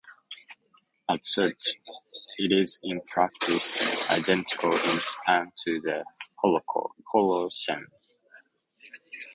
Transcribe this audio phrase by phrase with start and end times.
[1.11, 1.75] As such,
[2.39, 6.03] it is in practice identical in span to the
[7.13, 7.85] Holocene.